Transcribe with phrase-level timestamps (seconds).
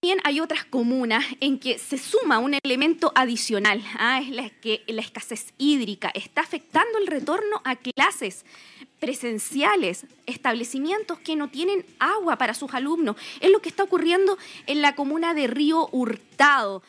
[0.00, 4.20] También hay otras comunas en que se suma un elemento adicional, ¿ah?
[4.20, 8.44] es la que la escasez hídrica está afectando el retorno a clases
[9.00, 13.16] presenciales, establecimientos que no tienen agua para sus alumnos.
[13.40, 14.36] Es lo que está ocurriendo
[14.66, 16.82] en la comuna de Río Hurtado.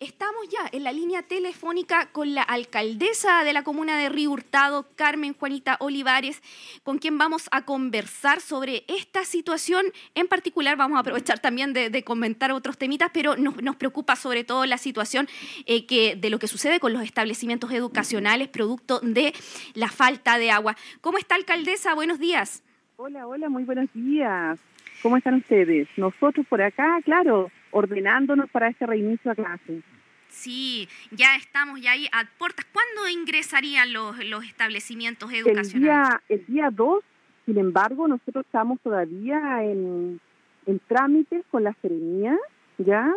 [0.00, 4.86] Estamos ya en la línea telefónica con la alcaldesa de la comuna de Río Hurtado,
[4.94, 6.40] Carmen Juanita Olivares,
[6.84, 9.86] con quien vamos a conversar sobre esta situación.
[10.14, 14.66] En particular, vamos a aprovechar también de, comentar otros temitas, pero nos, preocupa sobre todo
[14.66, 15.26] la situación
[15.66, 19.34] eh, que, de lo que sucede con los establecimientos educacionales producto de
[19.74, 20.76] la falta de agua.
[21.00, 21.94] ¿Cómo está, alcaldesa?
[21.94, 22.62] Buenos días.
[22.98, 24.60] Hola, hola, muy buenos días.
[25.02, 25.88] ¿Cómo están ustedes?
[25.96, 29.82] Nosotros por acá, claro, ordenándonos para este reinicio a clase.
[30.28, 32.66] Sí, ya estamos ya ahí a puertas.
[32.72, 36.20] ¿Cuándo ingresarían los, los establecimientos educacionales?
[36.28, 37.04] El día 2,
[37.46, 40.20] sin embargo, nosotros estamos todavía en,
[40.66, 42.36] en trámites con la serenía,
[42.76, 43.10] ¿ya?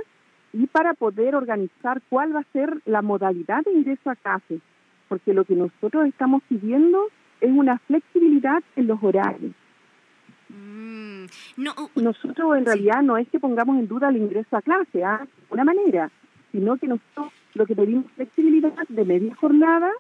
[0.53, 4.59] Y para poder organizar cuál va a ser la modalidad de ingreso a clase,
[5.09, 7.07] porque lo que nosotros estamos pidiendo
[7.41, 9.53] es una flexibilidad en los horarios.
[10.51, 11.25] Mm,
[11.57, 15.25] no, nosotros en realidad no es que pongamos en duda el ingreso a clase, ¿ah?
[15.25, 16.11] de una manera,
[16.51, 19.91] sino que nosotros lo que pedimos es flexibilidad de media jornada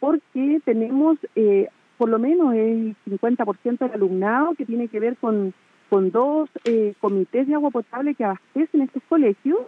[0.00, 5.52] porque tenemos eh, por lo menos el 50% del alumnado que tiene que ver con,
[5.90, 9.58] con dos eh, comités de agua potable que abastecen estos colegios,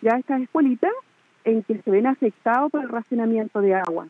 [0.00, 0.92] ya estas escuelitas,
[1.44, 4.06] en que se ven afectados por el racionamiento de agua.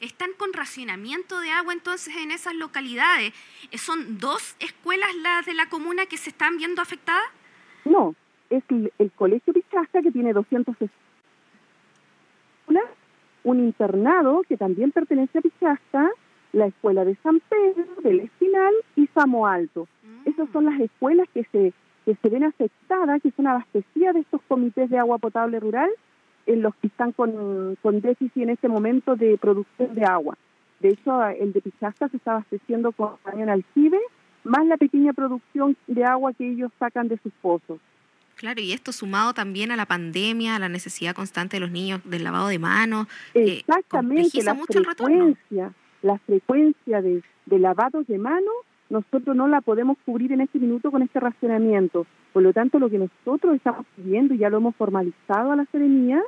[0.00, 3.32] ¿Están con racionamiento de agua entonces en esas localidades?
[3.74, 7.26] ¿Son dos escuelas las de la comuna que se están viendo afectadas?
[7.84, 8.14] No,
[8.50, 10.76] es el, Colegio Pichasta, que tiene 200
[13.44, 16.10] un internado que también pertenece a Pichasta,
[16.52, 19.86] la Escuela de San Pedro, del Espinal y Samo Alto.
[20.02, 20.28] Mm.
[20.28, 21.72] Esas son las escuelas que se,
[22.04, 25.90] que se ven afectadas, que son abastecidas de estos comités de agua potable rural,
[26.46, 30.36] en los que están con, con déficit en este momento de producción de agua.
[30.80, 33.98] De hecho, el de Pichasta se está abasteciendo con cañón aljibe,
[34.44, 37.80] más la pequeña producción de agua que ellos sacan de sus pozos.
[38.36, 42.00] Claro, y esto sumado también a la pandemia, a la necesidad constante de los niños
[42.04, 43.06] del lavado de manos.
[43.32, 48.54] Eh, Exactamente, la, frecuencia, la frecuencia de, de lavados de manos,
[48.90, 52.06] nosotros no la podemos cubrir en este minuto con este racionamiento.
[52.32, 55.64] Por lo tanto, lo que nosotros estamos pidiendo, y ya lo hemos formalizado a la
[55.66, 56.20] Serenía,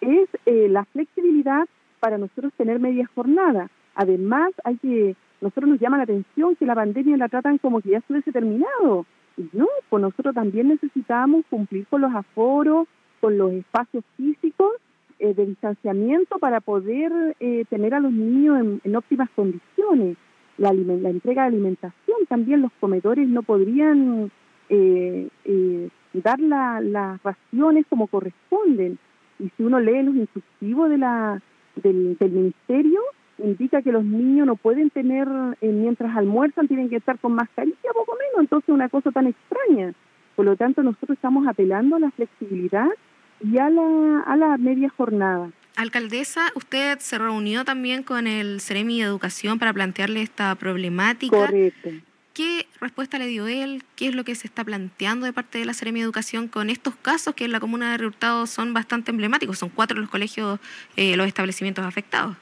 [0.00, 1.66] es eh, la flexibilidad
[2.00, 3.70] para nosotros tener media jornada.
[3.94, 7.90] Además, hay que, nosotros nos llama la atención que la pandemia la tratan como que
[7.90, 9.06] ya se hubiese terminado.
[9.52, 12.88] No, pues nosotros también necesitamos cumplir con los aforos,
[13.20, 14.72] con los espacios físicos
[15.20, 20.16] eh, de distanciamiento para poder eh, tener a los niños en, óptimas condiciones.
[20.56, 24.30] La, la, entrega de alimentación también, los comedores no podrían
[24.68, 25.28] eh,
[26.12, 28.98] dar las raciones como corresponden.
[29.38, 31.40] Y si uno lee los instructivos de la,
[31.76, 33.00] del, del ministerio,
[33.38, 35.28] indica que los niños no pueden tener,
[35.60, 39.94] eh, mientras almuerzan, tienen que estar con mascarilla, poco menos, entonces una cosa tan extraña.
[40.36, 42.88] Por lo tanto, nosotros estamos apelando a la flexibilidad
[43.40, 45.50] y a la, a la media jornada.
[45.76, 51.36] Alcaldesa, usted se reunió también con el CEREMI de Educación para plantearle esta problemática.
[51.36, 51.90] Correcto.
[52.38, 53.82] ¿Qué respuesta le dio él?
[53.96, 56.94] ¿Qué es lo que se está planteando de parte de la Seremi Educación con estos
[56.94, 59.58] casos que en la comuna de Reurtado son bastante emblemáticos?
[59.58, 60.60] Son cuatro los colegios,
[60.94, 62.36] eh, los establecimientos afectados.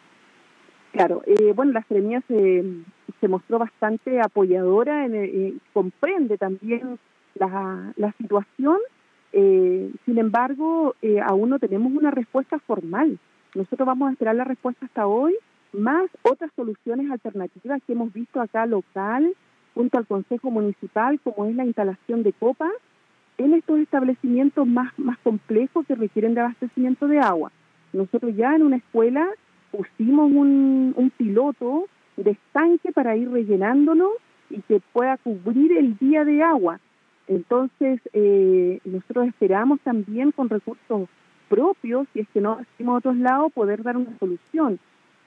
[0.92, 2.62] Claro, eh, bueno, la Seremía se,
[3.22, 6.98] se mostró bastante apoyadora, eh, comprende también
[7.34, 8.76] la, la situación,
[9.32, 13.18] eh, sin embargo, aún no tenemos una respuesta formal.
[13.54, 15.34] Nosotros vamos a esperar la respuesta hasta hoy,
[15.72, 19.34] más otras soluciones alternativas que hemos visto acá local,
[19.76, 22.72] junto al Consejo Municipal, como es la instalación de copas
[23.36, 27.52] en estos establecimientos más, más complejos que requieren de abastecimiento de agua.
[27.92, 29.28] Nosotros ya en una escuela
[29.70, 34.12] pusimos un, un piloto de estanque para ir rellenándolo
[34.48, 36.80] y que pueda cubrir el día de agua.
[37.28, 41.06] Entonces, eh, nosotros esperamos también con recursos
[41.50, 44.78] propios, si es que no hacemos a otros lados, poder dar una solución,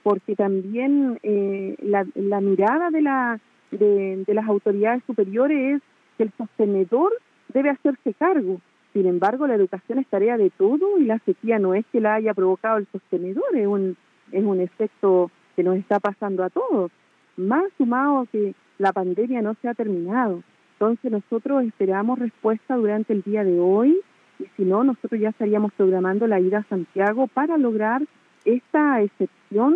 [0.01, 3.39] porque también eh, la, la, mirada de, la,
[3.71, 5.81] de, de las autoridades superiores es
[6.17, 7.13] que el sostenedor
[7.53, 8.59] debe hacerse cargo.
[8.93, 12.15] Sin embargo, la educación es tarea de todo y la sequía no es que la
[12.15, 13.95] haya provocado el sostenedor, es un,
[14.31, 16.91] es un efecto que nos está pasando a todos,
[17.37, 20.41] más sumado que la pandemia no se ha terminado.
[20.73, 23.99] Entonces nosotros esperamos respuesta durante el día de hoy
[24.39, 28.01] y si no, nosotros ya estaríamos programando la ida a Santiago para lograr
[28.45, 29.75] esta excepción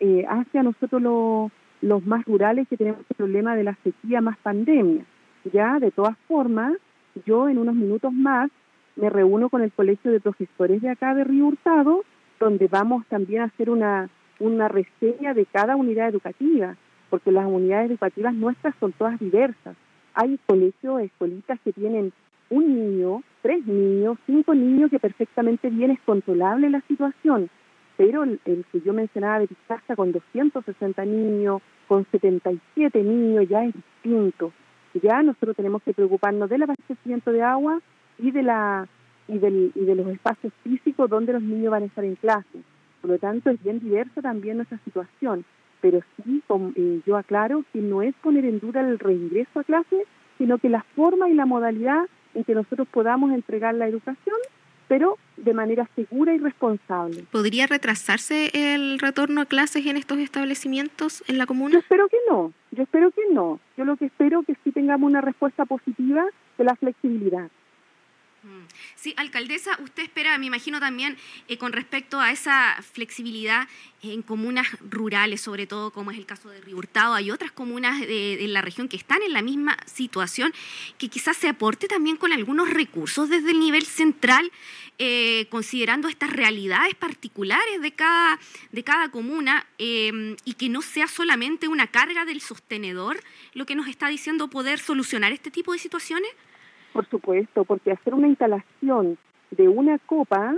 [0.00, 5.04] eh, hacia nosotros los más rurales que tenemos el problema de la sequía más pandemia.
[5.52, 6.74] Ya, de todas formas,
[7.26, 8.50] yo en unos minutos más
[8.96, 12.02] me reúno con el colegio de profesores de acá de Río Hurtado,
[12.38, 16.76] donde vamos también a hacer una, una reseña de cada unidad educativa,
[17.08, 19.76] porque las unidades educativas nuestras son todas diversas.
[20.14, 22.12] Hay colegios, escuelitas que tienen
[22.50, 27.48] un niño, tres niños, cinco niños que perfectamente bien es controlable la situación,
[28.00, 28.40] pero el,
[28.72, 34.54] que yo mencionaba de Pizarra con 260 niños, con 77 niños, ya es distinto.
[35.02, 37.78] Ya nosotros tenemos que preocuparnos del abastecimiento de agua
[38.18, 38.88] y de la
[39.28, 42.62] y, del, y de los espacios físicos donde los niños van a estar en clase.
[43.02, 45.44] Por lo tanto, es bien diversa también nuestra situación.
[45.82, 46.42] Pero sí,
[46.76, 50.06] eh, yo aclaro que no es poner en duda el reingreso a clase,
[50.38, 54.38] sino que la forma y la modalidad en que nosotros podamos entregar la educación,
[54.90, 57.24] pero de manera segura y responsable.
[57.30, 61.74] ¿Podría retrasarse el retorno a clases en estos establecimientos en la comuna?
[61.74, 63.60] Yo espero que no, yo espero que no.
[63.76, 66.24] Yo lo que espero es que sí tengamos una respuesta positiva
[66.58, 67.48] de la flexibilidad.
[68.42, 68.64] Mm.
[68.96, 73.68] Sí, alcaldesa, usted espera, me imagino también, eh, con respecto a esa flexibilidad
[74.02, 78.00] en comunas rurales, sobre todo como es el caso de Río Hurtado, hay otras comunas
[78.00, 80.54] de, la región que están en la misma situación,
[80.96, 84.50] que quizás se aporte también con algunos recursos desde el nivel central,
[84.98, 88.38] eh, considerando estas realidades particulares de cada,
[88.72, 93.22] de cada comuna eh, y que no sea solamente una carga del sostenedor
[93.52, 96.30] lo que nos está diciendo poder solucionar este tipo de situaciones.
[96.92, 99.16] Por supuesto, porque hacer una instalación
[99.50, 100.54] de una copa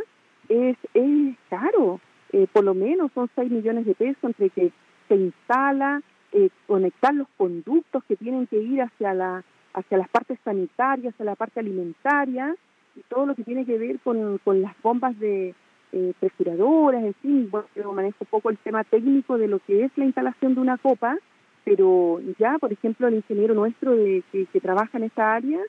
[0.49, 2.01] es, es caro,
[2.33, 4.73] eh, por lo menos son 6 millones de pesos entre que
[5.09, 6.03] se instala,
[6.33, 9.45] eh, conectar los conductos que tienen que ir hacia, la,
[9.75, 12.57] hacia las partes sanitarias, hacia la parte alimentaria,
[12.97, 15.55] y todo lo que tiene que ver con, con las bombas de
[15.93, 20.07] eh, en fin, bueno, yo manejo poco el tema técnico de lo que es la
[20.07, 21.19] instalación de una copa,
[21.65, 25.61] pero ya, por ejemplo, el ingeniero nuestro de, que, que trabaja en esta área,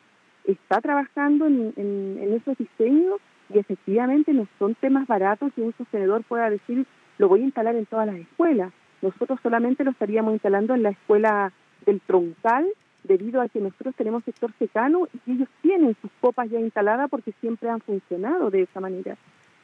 [0.46, 3.20] está trabajando en, esos diseños
[3.54, 6.86] y efectivamente no son temas baratos que un sostenedor pueda decir
[7.18, 8.74] lo voy a instalar en todas las escuelas.
[9.02, 11.52] Nosotros solamente lo estaríamos instalando en la escuela
[11.86, 12.68] del troncal
[13.04, 17.34] debido a que nosotros tenemos sector secano y ellos tienen sus copas ya instaladas porque
[17.40, 19.16] siempre han funcionado de esa manera.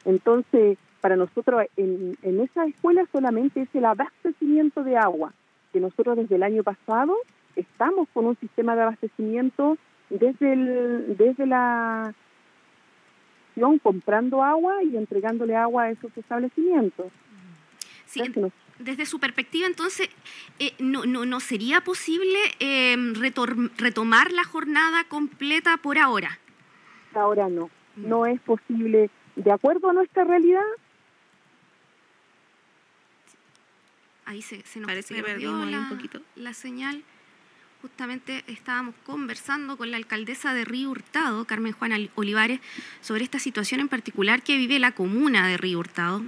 [0.04, 5.32] Entonces, para nosotros en esa escuela solamente es el abastecimiento de agua,
[5.72, 7.16] que nosotros desde el año pasado
[7.56, 9.76] estamos con un sistema de abastecimiento
[10.10, 12.14] desde, el, desde la
[13.82, 17.06] comprando agua y entregándole agua a esos establecimientos.
[18.06, 18.22] Sí,
[18.78, 20.08] desde su perspectiva, entonces,
[20.58, 22.96] eh, no, no, ¿no sería posible eh,
[23.76, 26.38] retomar la jornada completa por ahora?
[27.14, 27.66] Ahora no,
[27.96, 28.08] mm.
[28.08, 29.10] no es posible.
[29.36, 30.64] De acuerdo a nuestra realidad,
[34.24, 37.04] ahí se, nos Parece que perdimos un poquito la señal
[37.82, 42.60] justamente estábamos conversando con la alcaldesa de Río Hurtado, Carmen Juana Olivares,
[43.00, 46.22] sobre esta situación en particular que vive la comuna de Río Hurtado.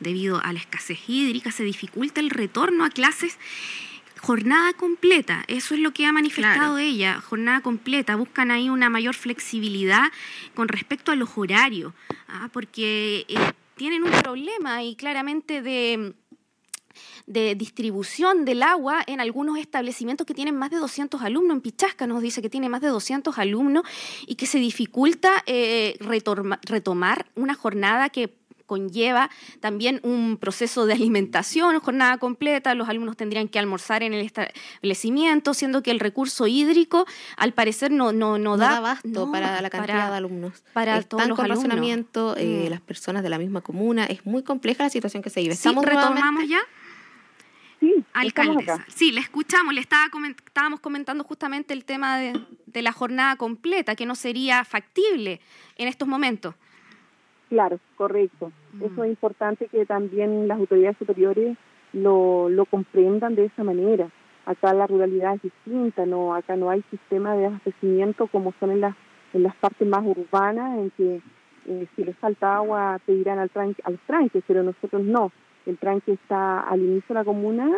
[0.00, 3.38] Debido a la escasez hídrica se dificulta el retorno a clases
[4.20, 9.14] jornada completa, eso es lo que ha manifestado ella, jornada completa, buscan ahí una mayor
[9.14, 10.10] flexibilidad
[10.54, 11.92] con respecto a los horarios,
[12.26, 12.48] ¿ah?
[12.52, 16.14] porque eh, tienen un problema y claramente de
[17.26, 21.56] de distribución del agua en algunos establecimientos que tienen más de 200 alumnos.
[21.56, 23.84] En Pichasca nos dice que tiene más de 200 alumnos
[24.26, 29.30] y que se dificulta eh, retomar una jornada que conlleva
[29.60, 35.54] también un proceso de alimentación, jornada completa, los alumnos tendrían que almorzar en el establecimiento,
[35.54, 37.06] siendo que el recurso hídrico
[37.36, 40.62] al parecer no, no, no, da, abasto para la cantidad de alumnos.
[40.74, 42.70] Para Están todos los con razonamiento, eh, mm.
[42.70, 45.54] las personas de la misma comuna, es muy compleja la situación que se vive.
[45.54, 46.60] ¿Estamos ¿Retomamos ya?
[47.80, 48.84] Sí, alcaldesa.
[48.88, 50.04] Sí, le escuchamos, le estaba
[50.44, 55.40] estábamos comentando justamente el tema de, la jornada completa, que no sería factible
[55.76, 56.54] en estos momentos.
[57.48, 58.52] Claro, correcto.
[58.74, 58.84] Mm.
[58.84, 61.56] Eso es importante que también las autoridades superiores
[61.92, 64.10] lo, lo comprendan de esa manera.
[64.46, 68.80] Acá la ruralidad es distinta, no, acá no hay sistema de abastecimiento como son en
[68.80, 68.94] las
[69.32, 71.20] en las partes más urbanas, en que
[71.66, 75.32] eh, si les falta agua pedirán al tranque, a los tranques, pero nosotros no
[75.70, 77.70] el tranque está al inicio de la comuna,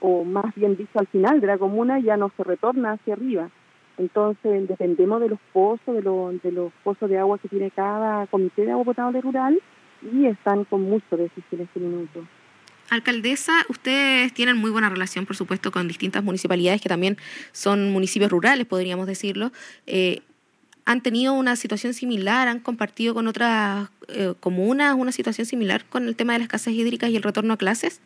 [0.00, 3.50] o más bien dicho al final de la comuna, ya no se retorna hacia arriba.
[3.98, 8.66] Entonces dependemos de los pozos, de, de los pozos de agua que tiene cada comité
[8.66, 9.60] de agua potable rural
[10.02, 12.26] y están con mucho déficit en este minuto.
[12.90, 17.16] Alcaldesa, ustedes tienen muy buena relación, por supuesto, con distintas municipalidades que también
[17.52, 19.50] son municipios rurales, podríamos decirlo.
[19.86, 20.20] Eh,
[20.86, 26.06] han tenido una situación similar, han compartido con otras eh, comunas una situación similar con
[26.06, 28.00] el tema de las escasez hídricas y el retorno a clases?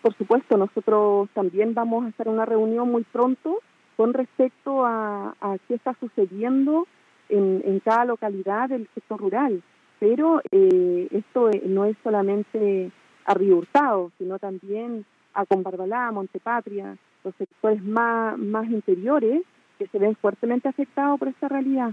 [0.00, 0.56] Por supuesto.
[0.56, 3.58] Nosotros también vamos a hacer una reunión muy pronto
[3.96, 5.34] con respecto a,
[5.66, 6.86] qué está sucediendo
[7.28, 9.62] en, en cada localidad del sector rural.
[9.98, 12.92] Pero eh, esto eh, no es solamente
[13.24, 19.42] a Río Hurtado, sino también a Combarbalá, Montepatria, los sectores más, más interiores
[19.78, 21.92] que se ven fuertemente afectados por esta realidad.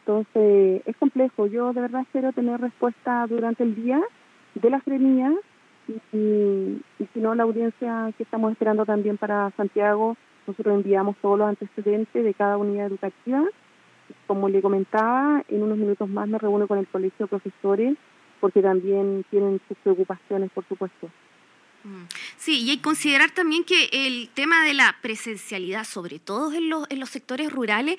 [0.00, 1.46] Entonces, es complejo.
[1.46, 4.00] Yo de verdad espero tener respuesta durante el día
[4.54, 5.34] de las gremías
[5.88, 11.38] y, y, si no, la audiencia que estamos esperando también para Santiago, nosotros enviamos todos
[11.38, 13.42] los antecedentes de cada unidad educativa.
[14.26, 17.96] Como le comentaba, en unos minutos más me reúno con el colegio de profesores
[18.40, 21.08] porque también tienen sus preocupaciones, por supuesto.
[22.38, 26.68] Sí, y hay que considerar también que el tema de la presencialidad, sobre todo en
[26.68, 27.96] los, en los sectores rurales,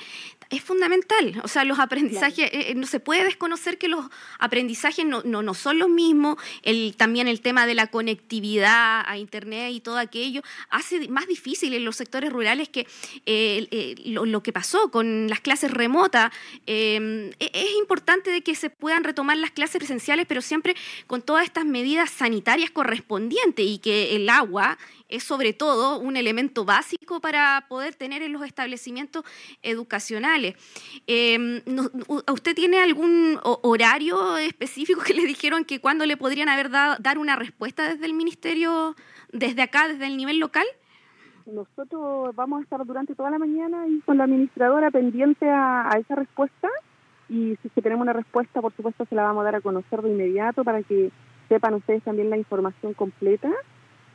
[0.50, 1.40] es fundamental.
[1.44, 4.06] O sea, los aprendizajes, eh, eh, no se puede desconocer que los
[4.40, 6.38] aprendizajes no, no, son los mismos.
[6.64, 11.74] El, también el tema de la conectividad a Internet y todo aquello hace más difícil
[11.74, 12.88] en los sectores rurales que
[13.26, 16.32] eh, lo, que pasó con las clases remotas.
[16.66, 20.76] Em, e, es importante de que se puedan retomar las clases presenciales, pero siempre
[21.08, 24.78] con todas estas medidas sanitarias correspondientes y que el agua
[25.10, 29.24] es sobre todo un elemento básico para poder tener en los establecimientos
[29.62, 30.56] educacionales.
[31.08, 31.62] Em,
[32.08, 37.18] ¿Usted tiene algún horario específico que le dijeron que cuándo le podrían haber dado dar
[37.18, 38.96] una respuesta desde el ministerio,
[39.32, 40.66] desde acá, desde el nivel local?
[41.46, 46.16] Nosotros vamos a estar durante toda la mañana y con la administradora pendiente a, esa
[46.16, 46.68] respuesta
[47.30, 50.02] y si que tenemos una respuesta, por supuesto, se la vamos a dar a conocer
[50.02, 51.10] de inmediato para que
[51.50, 53.52] sepan ustedes también la información completa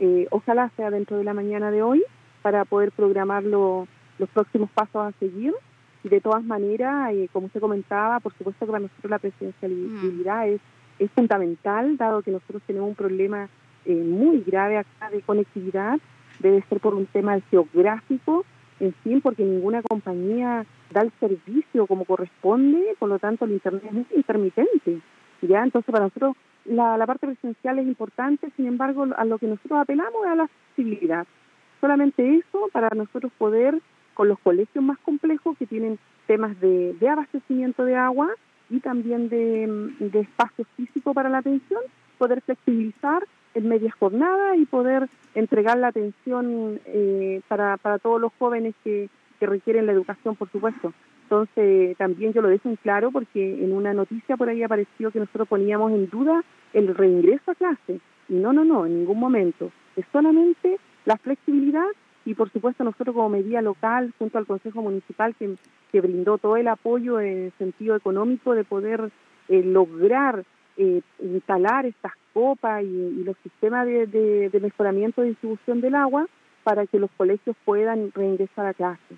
[0.04, 2.02] eh, ojalá sea dentro de la mañana de hoy
[2.42, 3.86] para poder programar los
[4.32, 5.54] próximos pasos a seguir.
[6.02, 10.46] Y de todas maneras, eh, como usted comentaba, por supuesto que para nosotros la presidencialidad
[10.46, 10.48] mm.
[10.54, 10.60] es,
[10.98, 13.48] es fundamental, dado que nosotros tenemos un problema
[13.84, 16.00] eh, muy grave acá de conectividad,
[16.40, 18.44] debe ser por un tema geográfico,
[18.80, 23.84] en fin, porque ninguna compañía da el servicio como corresponde, por lo tanto el Internet
[24.10, 25.00] es intermitente.
[25.42, 25.62] ¿ya?
[25.62, 26.34] Entonces para nosotros
[26.64, 30.36] la, la parte presencial es importante, sin embargo, a lo que nosotros apelamos es a
[30.36, 31.26] la accesibilidad.
[31.80, 33.80] Solamente eso para nosotros poder,
[34.14, 38.28] con los colegios más complejos que tienen temas de, de abastecimiento de agua
[38.70, 41.82] y también de, espacio físico para la atención,
[42.18, 43.22] poder flexibilizar
[43.54, 49.10] en media jornada y poder entregar la atención eh, para, para todos los jóvenes que,
[49.38, 50.94] que requieren la educación, por supuesto.
[51.32, 55.18] Entonces, también yo lo dejo en claro porque en una noticia por ahí apareció que
[55.18, 58.00] nosotros poníamos en duda el reingreso a clase.
[58.28, 59.72] Y no, no, no, en ningún momento.
[59.96, 61.86] Es solamente la flexibilidad
[62.26, 65.56] y, por supuesto, nosotros como medida local, junto al Consejo Municipal, que,
[65.90, 69.10] que brindó todo el apoyo en sentido económico de poder
[69.48, 70.44] eh, lograr
[70.76, 76.28] eh, instalar estas copas y, los sistemas de, de mejoramiento de distribución del agua
[76.62, 79.16] para que los colegios puedan reingresar a clase.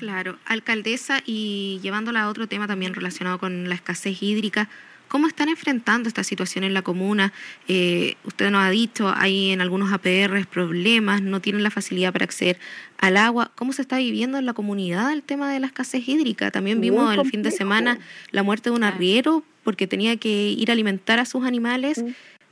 [0.00, 4.68] Claro, alcaldesa, y llevándola a otro tema también relacionado con la escasez hídrica,
[5.08, 7.34] ¿cómo están enfrentando esta situación en la comuna?
[7.68, 12.24] Eh, usted nos ha dicho, hay en algunos APR problemas, no tienen la facilidad para
[12.24, 12.58] acceder
[12.98, 13.50] al agua.
[13.56, 16.50] ¿Cómo se está viviendo en la comunidad el tema de la escasez hídrica?
[16.50, 17.98] También vimos el fin de semana
[18.30, 22.02] la muerte de un arriero porque tenía que ir a alimentar a sus animales.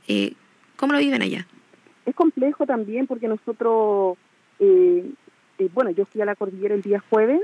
[0.07, 0.33] Eh,
[0.75, 1.47] ¿Cómo lo viven allá?
[2.05, 4.17] Es complejo también porque nosotros
[4.59, 5.03] eh,
[5.59, 7.41] eh, bueno, yo fui a la cordillera el día jueves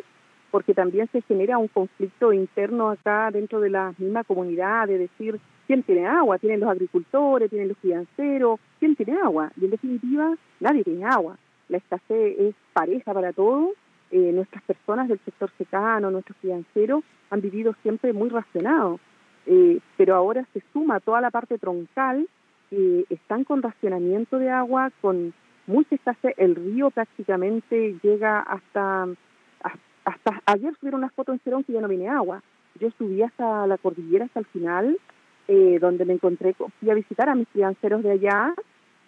[0.50, 5.38] porque también se genera un conflicto interno acá dentro de la misma comunidad, de decir,
[5.68, 6.40] ¿quién tiene agua?
[6.40, 7.50] ¿Tienen los agricultores?
[7.50, 8.60] ¿Tienen los crianceros?
[8.80, 9.52] ¿Quién tiene agua?
[9.60, 11.38] Y en definitiva, nadie tiene agua.
[11.68, 13.72] La escasez es pareja para todos.
[14.12, 19.02] Eh, nuestras personas del sector secano, nuestros crianceros, han vivido siempre muy racionados.
[19.48, 22.30] Eh, pero ahora se suma toda la parte troncal,
[23.10, 25.34] están con racionamiento de agua, con
[25.68, 29.08] mucha escasez, el río prácticamente llega hasta,
[30.06, 32.42] hasta ayer subieron unas fotos en Cerón que ya no viene agua.
[32.80, 34.98] Yo subí hasta la cordillera, hasta el final,
[35.48, 38.54] eh, donde me encontré, fui a visitar a mis crianceros de allá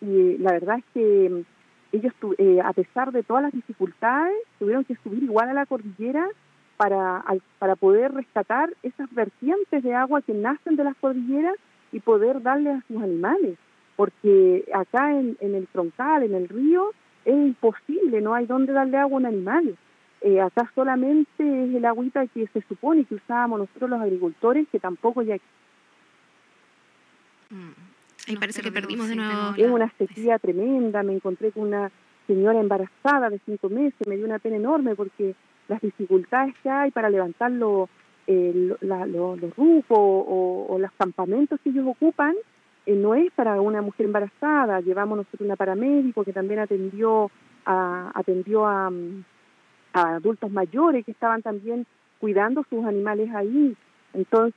[0.01, 4.83] y la verdad es que mm, ellos, eh, a pesar de todas las dificultades, tuvieron
[4.83, 6.27] que subir igual a la cordillera
[6.77, 7.23] para,
[7.59, 11.55] para poder rescatar esas vertientes de agua que nacen de las cordilleras
[11.91, 13.57] y poder darle a sus animales
[13.97, 16.93] porque acá en, el troncal, en el río,
[17.25, 19.75] es imposible, no hay dónde darle agua a un animal.
[20.21, 24.79] Eh, acá solamente es el agüita que se supone que usábamos nosotros los agricultores, que
[24.79, 25.35] tampoco ya
[27.49, 27.71] mm.
[28.27, 29.55] Ahí parece que perdimos de nuevo.
[29.57, 31.91] Es una sequía tremenda, me encontré con una
[32.27, 35.33] señora embarazada de cinco meses, me dio una pena enorme porque
[35.69, 37.89] las dificultades que hay para levantar los,
[38.27, 42.35] eh, los rufos o, o los campamentos que ellos ocupan,
[42.87, 44.79] eh, no es para una mujer embarazada.
[44.79, 47.29] Llevamos nosotros una paramédico que también atendió
[47.65, 48.89] a, atendió a,
[49.91, 51.85] adultos mayores que estaban también
[52.19, 53.75] cuidando sus animales ahí.
[54.13, 54.53] Entonces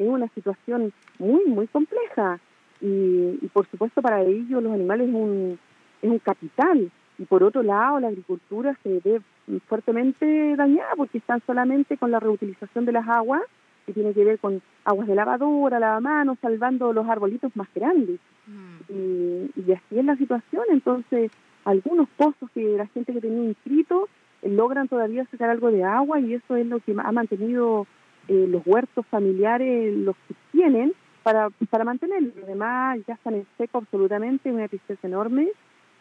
[0.00, 2.38] es una situación muy, muy compleja
[2.80, 5.58] y, por supuesto para ellos los animales es un,
[6.02, 9.20] es un capital y por otro lado la agricultura se ve
[9.68, 13.42] fuertemente dañada porque están solamente con la reutilización de las aguas
[13.86, 18.20] que tiene que ver con aguas de lavadora, lavamanos, salvando los arbolitos más grandes.
[18.46, 18.92] Mm.
[18.92, 20.64] Y, y, así es la situación.
[20.70, 21.30] Entonces,
[21.64, 24.08] algunos pozos que la gente que tenía inscrito
[24.42, 27.86] eh, logran todavía sacar algo de agua y eso es lo que ha mantenido
[28.28, 32.34] eh, los huertos familiares, los que tienen, para, para mantenerlos.
[32.42, 35.48] Además, ya están en seco absolutamente, una tristeza enorme.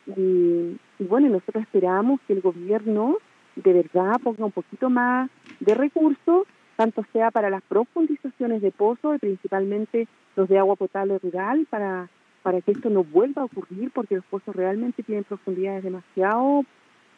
[0.07, 3.17] Y, y bueno, nosotros esperamos que el gobierno
[3.55, 6.47] de verdad ponga un poquito más de recursos
[6.81, 12.09] tanto sea para las profundizaciones de pozos y principalmente los de agua potable rural, para,
[12.41, 16.65] para que esto no vuelva a ocurrir, porque los pozos realmente tienen profundidades demasiado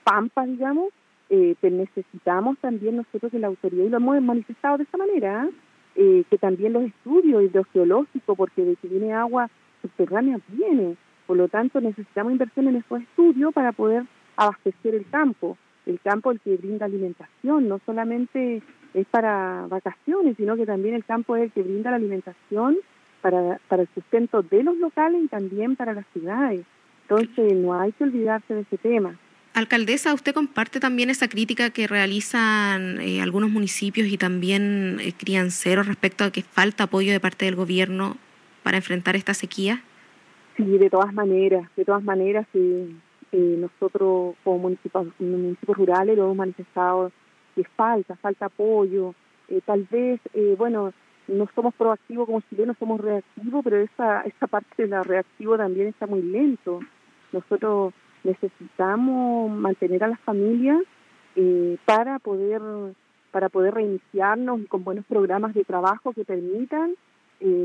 [0.03, 0.89] pampas, digamos,
[1.29, 5.47] eh, necesitamos también nosotros que la autoridad, y lo hemos manifestado de esta manera,
[5.95, 9.49] eh, que también los estudios hidrogeológicos, porque de que viene agua
[9.81, 14.03] subterránea viene, por lo tanto necesitamos inversión en estos estudios para poder
[14.35, 18.61] abastecer el campo, el campo el que brinda alimentación, no solamente
[18.93, 22.77] es para vacaciones, sino que también el campo es el que brinda la alimentación
[23.21, 26.65] para, para el sustento de los locales y también para las ciudades.
[27.07, 29.17] Entonces no hay que olvidarse de ese tema.
[29.53, 35.85] Alcaldesa, ¿usted comparte también esa crítica que realizan eh, algunos municipios y también eh, crianceros
[35.85, 38.17] respecto a que falta apoyo de parte del gobierno
[38.63, 39.83] para enfrentar esta sequía?
[40.57, 42.89] Sí, de todas maneras, de todas maneras, eh,
[43.31, 47.11] nosotros como municipios, municipios rurales lo hemos manifestado
[47.55, 49.13] que falta, falta apoyo,
[49.47, 50.93] eh, tal vez, eh, bueno,
[51.27, 55.87] no somos proactivos como chilenos, somos reactivos, pero esa, esa parte de la reactivo también
[55.87, 56.79] está muy lento.
[57.31, 57.93] Nosotros
[58.23, 60.81] necesitamos mantener a las familias
[61.35, 62.61] eh, para poder
[63.31, 66.93] para poder reiniciarnos y con buenos programas de trabajo que permitan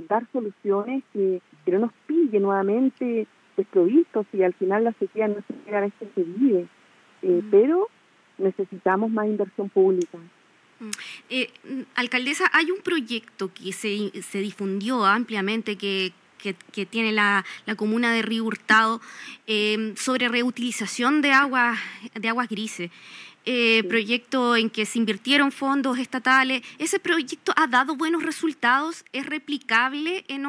[0.09, 5.37] dar soluciones que, que, no nos pille nuevamente desprovistos y al final la sequía no
[5.47, 6.67] se queda a veces se vive.
[7.51, 7.89] Pero
[8.39, 10.19] necesitamos más inversión pública.
[10.81, 10.91] Mm.
[11.31, 17.45] Eh, mm, alcaldesa, hay un proyecto que se, se difundió ampliamente que, que, tiene la,
[17.67, 19.01] la, comuna de Río Hurtado
[19.47, 21.79] em, sobre reutilización de aguas,
[22.15, 22.91] de aguas grises.
[23.51, 26.61] Eh, proyecto en que se invirtieron fondos estatales.
[26.79, 29.07] ¿Ese proyecto ha dado buenos resultados?
[29.13, 30.45] ¿Es replicable en,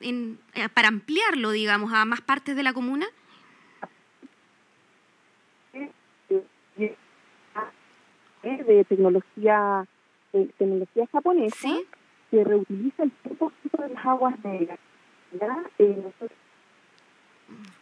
[0.00, 3.06] en, eh, para ampliarlo, digamos, a más partes de la comuna?
[8.44, 9.86] De tecnología
[10.32, 11.68] de tecnología japonesa
[12.30, 14.78] que reutiliza el 100% de las aguas negras.
[15.40, 15.64] ¿ya?
[15.78, 16.02] Eh,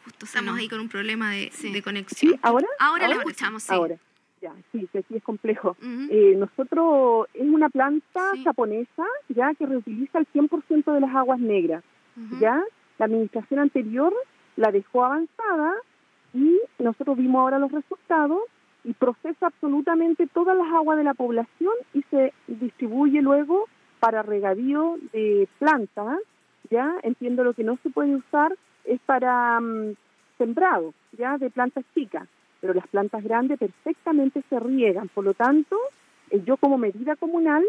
[0.04, 2.38] Justo estamos ahí con un problema de, de conexión.
[2.42, 2.66] ¿Ahora?
[2.78, 3.72] Ahora, lo escuchamos, sí.
[3.72, 3.96] Ahora.
[4.40, 5.76] Ya, sí, que aquí es complejo.
[6.10, 11.84] eh, nosotros, es una planta japonesa, ya, que reutiliza el 100% de las aguas negras,
[12.40, 12.62] ya.
[12.98, 14.12] La administración anterior
[14.56, 15.74] la dejó avanzada
[16.34, 18.40] y nosotros vimos ahora los resultados
[18.84, 23.66] y procesa absolutamente todas las aguas de la población y se distribuye luego
[24.00, 26.18] para regadío de plantas,
[26.70, 26.96] ¿ya?
[27.02, 29.94] Entiendo lo que no se puede usar es para mm,
[30.38, 31.38] sembrado, ¿ya?
[31.38, 32.28] De plantas chicas,
[32.60, 35.76] pero las plantas grandes perfectamente se riegan, por lo tanto,
[36.30, 37.64] eh, yo como medida comunal,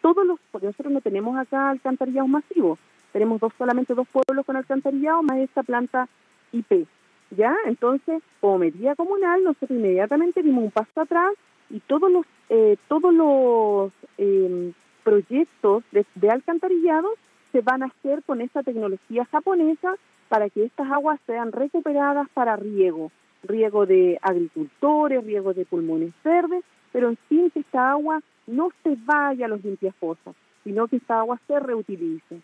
[0.00, 2.78] todos los, porque nosotros no tenemos acá alcantarillado masivos,
[3.12, 6.08] tenemos dos solamente dos pueblos con alcantarillado más esta planta
[6.52, 6.86] IP.
[7.30, 7.56] ¿Ya?
[7.66, 11.32] Entonces, como medida comunal, nosotros inmediatamente dimos un paso atrás
[11.70, 17.08] y todos los eh, todos los em, proyectos de, de, alcantarillado
[17.50, 19.94] se van a hacer con esta tecnología japonesa
[20.28, 23.10] para que estas aguas sean recuperadas para riego,
[23.42, 26.62] riego de agricultores, riego de pulmones verdes,
[26.92, 31.18] pero en fin que esta agua no se vaya a los limpiafosas, sino que esta
[31.18, 32.40] agua se reutilice.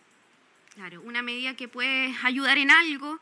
[0.73, 3.19] Claro, una medida que puede ayudar en algo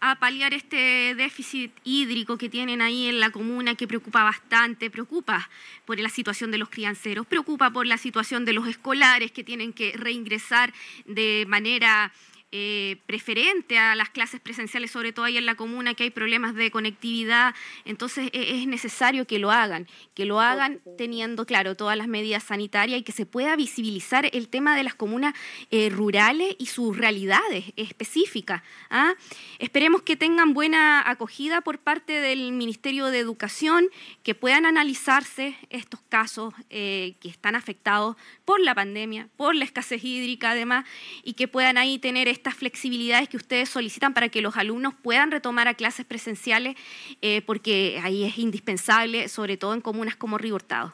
[0.00, 5.48] a paliar este déficit hídrico que tienen ahí en la comuna que preocupa bastante, preocupa
[5.84, 9.72] por la situación de los crianceros, preocupa por la situación de los escolares que tienen
[9.72, 10.72] que reingresar
[11.06, 12.12] de manera
[12.52, 16.54] eh, preferente a las clases presenciales, sobre todo ahí en la comuna, que hay problemas
[16.54, 17.54] de conectividad.
[17.84, 22.44] Entonces e, es necesario que lo hagan, que lo hagan teniendo, claro, todas las medidas
[22.44, 25.34] sanitarias y que se pueda visibilizar el tema de las comunas
[25.72, 28.62] eh, rurales y sus realidades específicas.
[28.90, 29.14] ¿ah?
[29.58, 33.88] Esperemos que tengan buena acogida por parte del Ministerio de Educación,
[34.22, 40.04] que puedan analizarse estos casos eh, que están afectados por la pandemia, por la escasez
[40.04, 40.84] hídrica además,
[41.24, 45.30] y que puedan ahí tener estas flexibilidades que ustedes solicitan para que los alumnos puedan
[45.30, 46.76] retomar a clases presenciales,
[47.22, 50.92] eh, porque ahí es indispensable, sobre todo en comunas como Río Hurtado.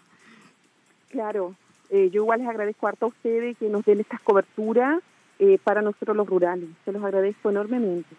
[1.11, 1.55] Claro,
[1.91, 5.03] eh, yo igual les agradezco harto a ustedes que nos den estas coberturas
[5.39, 6.69] eh, para nosotros los rurales.
[6.85, 8.15] Se los agradezco enormemente.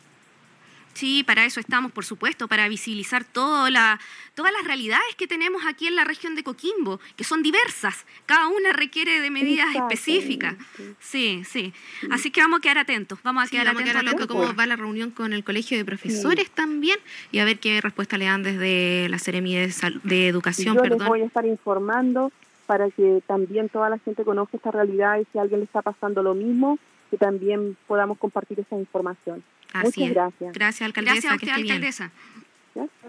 [0.94, 4.00] Sí, para eso estamos, por supuesto, para visibilizar toda la,
[4.36, 8.06] todas las realidades que tenemos aquí en la región de Coquimbo, que son diversas.
[8.26, 10.56] Cada una requiere de medidas específicas.
[11.00, 11.74] Sí, sí.
[12.12, 13.20] Así que vamos a quedar atentos.
[13.24, 15.86] Vamos a quedar atentos a, lo que cómo va la reunión con el Colegio de
[15.86, 16.98] Profesores también
[17.32, 20.76] y a ver qué respuesta le dan desde la Seremi de, de Educación.
[20.76, 22.32] Yo les voy a estar informando
[22.66, 25.82] para que también toda la gente conozca esta realidad y si a alguien le está
[25.82, 26.80] pasando lo mismo,
[27.12, 29.44] que también podamos compartir esa información.
[29.74, 30.54] Muchas gracias.
[30.54, 31.14] Gracias, alcaldesa.
[31.14, 32.12] Gracias a usted, alcaldesa.